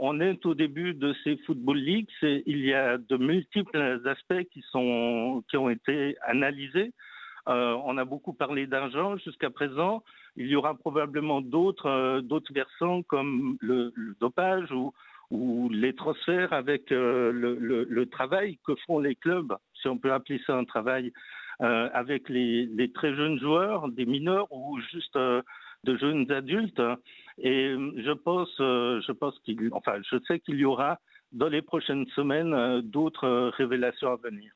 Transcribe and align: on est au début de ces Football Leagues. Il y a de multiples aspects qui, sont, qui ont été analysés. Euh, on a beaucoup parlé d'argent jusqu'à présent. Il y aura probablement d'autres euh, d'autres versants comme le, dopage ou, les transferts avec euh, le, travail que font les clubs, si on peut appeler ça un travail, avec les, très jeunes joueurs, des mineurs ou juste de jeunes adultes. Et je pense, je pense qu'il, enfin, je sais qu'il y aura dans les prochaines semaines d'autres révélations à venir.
on 0.00 0.18
est 0.20 0.44
au 0.46 0.54
début 0.54 0.94
de 0.94 1.14
ces 1.22 1.36
Football 1.46 1.76
Leagues. 1.76 2.08
Il 2.22 2.64
y 2.64 2.72
a 2.72 2.96
de 2.96 3.16
multiples 3.16 4.00
aspects 4.06 4.48
qui, 4.50 4.64
sont, 4.70 5.44
qui 5.48 5.58
ont 5.58 5.68
été 5.68 6.16
analysés. 6.22 6.92
Euh, 7.48 7.76
on 7.84 7.98
a 7.98 8.04
beaucoup 8.04 8.32
parlé 8.32 8.66
d'argent 8.66 9.16
jusqu'à 9.18 9.50
présent. 9.50 10.02
Il 10.36 10.46
y 10.46 10.56
aura 10.56 10.74
probablement 10.74 11.40
d'autres 11.40 11.86
euh, 11.86 12.20
d'autres 12.20 12.52
versants 12.52 13.02
comme 13.02 13.56
le, 13.60 13.92
dopage 14.20 14.70
ou, 14.72 14.92
les 15.70 15.94
transferts 15.94 16.52
avec 16.52 16.90
euh, 16.92 17.30
le, 17.32 18.06
travail 18.06 18.58
que 18.66 18.74
font 18.86 18.98
les 18.98 19.14
clubs, 19.14 19.54
si 19.74 19.86
on 19.86 19.96
peut 19.96 20.12
appeler 20.12 20.40
ça 20.46 20.56
un 20.56 20.64
travail, 20.64 21.12
avec 21.60 22.30
les, 22.30 22.90
très 22.94 23.14
jeunes 23.14 23.38
joueurs, 23.38 23.88
des 23.88 24.06
mineurs 24.06 24.50
ou 24.50 24.80
juste 24.92 25.18
de 25.84 25.96
jeunes 25.96 26.30
adultes. 26.30 26.82
Et 27.38 27.74
je 27.96 28.12
pense, 28.12 28.50
je 28.58 29.12
pense 29.12 29.38
qu'il, 29.40 29.68
enfin, 29.72 29.96
je 30.10 30.16
sais 30.26 30.40
qu'il 30.40 30.56
y 30.56 30.64
aura 30.64 30.98
dans 31.32 31.48
les 31.48 31.62
prochaines 31.62 32.06
semaines 32.16 32.80
d'autres 32.82 33.50
révélations 33.56 34.12
à 34.12 34.16
venir. 34.16 34.48